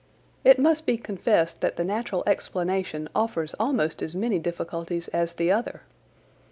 It 0.43 0.57
must 0.57 0.87
be 0.87 0.97
confessed 0.97 1.61
that 1.61 1.75
the 1.75 1.83
natural 1.83 2.23
explanation 2.25 3.07
offers 3.13 3.53
almost 3.59 4.01
as 4.01 4.15
many 4.15 4.39
difficulties 4.39 5.09
as 5.09 5.33
the 5.33 5.51
other. 5.51 5.83